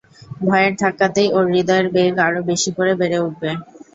[0.41, 3.49] ভয়ের ধাক্কাতেই ওর হৃদয়ের বেগ আরো বেশি করে বেড়ে উঠবে।